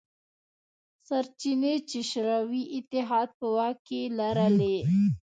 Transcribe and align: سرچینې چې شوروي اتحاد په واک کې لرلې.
سرچینې 1.07 1.73
چې 1.89 1.99
شوروي 2.11 2.63
اتحاد 2.77 3.29
په 3.39 3.45
واک 3.55 3.77
کې 3.87 4.01
لرلې. 4.19 4.77